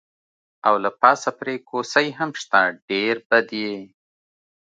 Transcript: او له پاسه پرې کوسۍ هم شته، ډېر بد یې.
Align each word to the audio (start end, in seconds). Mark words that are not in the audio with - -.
او 0.67 0.75
له 0.83 0.89
پاسه 1.01 1.29
پرې 1.39 1.55
کوسۍ 1.69 2.07
هم 2.17 2.29
شته، 2.41 2.61
ډېر 2.89 3.15
بد 3.29 3.47
یې. 3.61 3.77